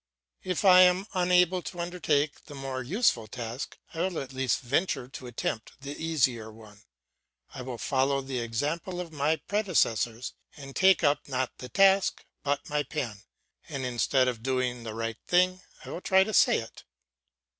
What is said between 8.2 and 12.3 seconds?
the example of my predecessors and take up, not the task,